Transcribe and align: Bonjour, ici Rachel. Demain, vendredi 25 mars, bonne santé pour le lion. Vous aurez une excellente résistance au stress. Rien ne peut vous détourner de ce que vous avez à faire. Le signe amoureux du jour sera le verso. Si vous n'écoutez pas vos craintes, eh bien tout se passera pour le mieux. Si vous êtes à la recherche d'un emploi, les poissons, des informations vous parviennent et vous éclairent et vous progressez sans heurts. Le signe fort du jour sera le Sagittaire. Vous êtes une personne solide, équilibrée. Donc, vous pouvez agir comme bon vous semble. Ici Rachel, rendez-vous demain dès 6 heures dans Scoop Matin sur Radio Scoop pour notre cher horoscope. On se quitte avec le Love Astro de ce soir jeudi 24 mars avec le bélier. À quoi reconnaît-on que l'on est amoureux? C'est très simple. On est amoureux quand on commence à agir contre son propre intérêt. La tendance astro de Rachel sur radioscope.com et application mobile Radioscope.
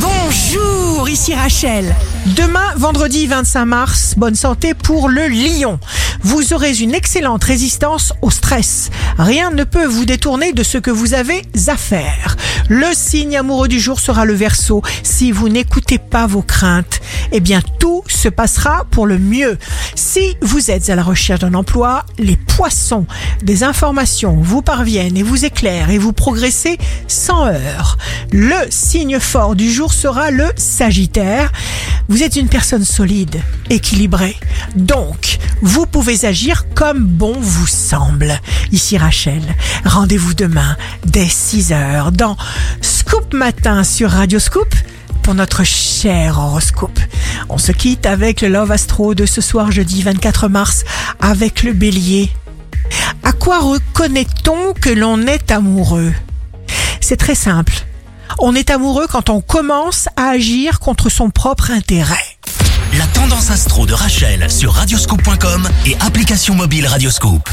Bonjour, 0.00 1.08
ici 1.08 1.34
Rachel. 1.34 1.94
Demain, 2.36 2.74
vendredi 2.76 3.26
25 3.26 3.64
mars, 3.64 4.14
bonne 4.16 4.34
santé 4.34 4.74
pour 4.74 5.08
le 5.08 5.26
lion. 5.26 5.80
Vous 6.22 6.52
aurez 6.52 6.76
une 6.80 6.94
excellente 6.94 7.42
résistance 7.42 8.12
au 8.22 8.30
stress. 8.30 8.90
Rien 9.18 9.50
ne 9.50 9.64
peut 9.64 9.86
vous 9.86 10.04
détourner 10.04 10.52
de 10.52 10.62
ce 10.62 10.78
que 10.78 10.90
vous 10.90 11.14
avez 11.14 11.42
à 11.66 11.76
faire. 11.76 12.36
Le 12.68 12.86
signe 12.92 13.36
amoureux 13.36 13.68
du 13.68 13.80
jour 13.80 13.98
sera 13.98 14.24
le 14.24 14.34
verso. 14.34 14.82
Si 15.02 15.32
vous 15.32 15.48
n'écoutez 15.48 15.98
pas 15.98 16.26
vos 16.26 16.42
craintes, 16.42 17.00
eh 17.32 17.40
bien 17.40 17.60
tout 17.78 18.02
se 18.08 18.28
passera 18.28 18.86
pour 18.90 19.06
le 19.06 19.18
mieux. 19.18 19.58
Si 19.94 20.36
vous 20.40 20.70
êtes 20.70 20.90
à 20.90 20.96
la 20.96 21.02
recherche 21.02 21.40
d'un 21.40 21.54
emploi, 21.54 22.04
les 22.18 22.36
poissons, 22.36 23.06
des 23.42 23.62
informations 23.62 24.36
vous 24.40 24.62
parviennent 24.62 25.16
et 25.16 25.22
vous 25.22 25.44
éclairent 25.44 25.90
et 25.90 25.98
vous 25.98 26.12
progressez 26.12 26.78
sans 27.06 27.46
heurts. 27.46 27.98
Le 28.32 28.56
signe 28.70 29.18
fort 29.20 29.54
du 29.54 29.70
jour 29.70 29.92
sera 29.92 30.30
le 30.30 30.46
Sagittaire. 30.56 31.52
Vous 32.08 32.22
êtes 32.22 32.36
une 32.36 32.48
personne 32.48 32.84
solide, 32.84 33.40
équilibrée. 33.70 34.36
Donc, 34.74 35.38
vous 35.62 35.86
pouvez 35.86 36.24
agir 36.24 36.64
comme 36.74 37.04
bon 37.04 37.34
vous 37.38 37.66
semble. 37.66 38.40
Ici 38.72 38.96
Rachel, 38.96 39.42
rendez-vous 39.84 40.34
demain 40.34 40.76
dès 41.04 41.28
6 41.28 41.72
heures 41.72 42.12
dans 42.12 42.36
Scoop 42.80 43.34
Matin 43.34 43.84
sur 43.84 44.10
Radio 44.10 44.38
Scoop 44.38 44.74
pour 45.22 45.34
notre 45.34 45.64
cher 45.64 46.38
horoscope. 46.38 46.98
On 47.48 47.58
se 47.58 47.72
quitte 47.72 48.06
avec 48.06 48.42
le 48.42 48.48
Love 48.48 48.72
Astro 48.72 49.14
de 49.14 49.26
ce 49.26 49.40
soir 49.40 49.70
jeudi 49.72 50.02
24 50.02 50.48
mars 50.48 50.84
avec 51.20 51.62
le 51.62 51.72
bélier. 51.72 52.30
À 53.22 53.32
quoi 53.32 53.60
reconnaît-on 53.60 54.74
que 54.74 54.90
l'on 54.90 55.26
est 55.26 55.50
amoureux? 55.50 56.12
C'est 57.00 57.16
très 57.16 57.34
simple. 57.34 57.72
On 58.38 58.54
est 58.54 58.70
amoureux 58.70 59.06
quand 59.08 59.30
on 59.30 59.40
commence 59.40 60.08
à 60.16 60.28
agir 60.30 60.78
contre 60.78 61.08
son 61.08 61.30
propre 61.30 61.70
intérêt. 61.70 62.16
La 62.98 63.06
tendance 63.06 63.50
astro 63.50 63.86
de 63.86 63.94
Rachel 63.94 64.50
sur 64.50 64.72
radioscope.com 64.72 65.68
et 65.86 65.96
application 66.00 66.54
mobile 66.54 66.86
Radioscope. 66.86 67.48